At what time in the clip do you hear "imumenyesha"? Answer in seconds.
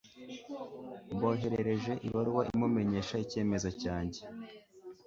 2.55-3.15